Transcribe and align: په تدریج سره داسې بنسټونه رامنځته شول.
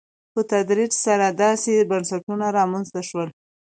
په 0.33 0.41
تدریج 0.51 0.91
سره 1.05 1.25
داسې 1.43 1.73
بنسټونه 1.89 2.45
رامنځته 2.57 3.01
شول. 3.09 3.29